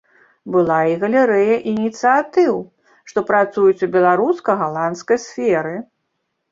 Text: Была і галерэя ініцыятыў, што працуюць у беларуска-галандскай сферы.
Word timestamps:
Была 0.53 0.77
і 0.91 0.95
галерэя 1.03 1.57
ініцыятыў, 1.73 2.53
што 3.13 3.27
працуюць 3.31 3.79
у 3.87 3.93
беларуска-галандскай 3.99 5.27
сферы. 5.29 5.75